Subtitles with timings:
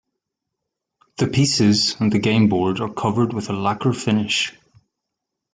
[1.17, 4.51] The pieces and the game board are covered with a lacquer finish.